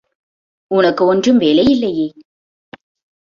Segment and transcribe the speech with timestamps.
[0.71, 2.07] உனக்கு ஒன்றும் வேலையில்லையே!